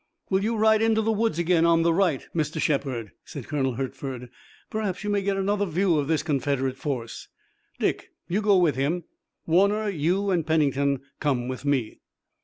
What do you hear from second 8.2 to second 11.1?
you go with him. Warner, you and Pennington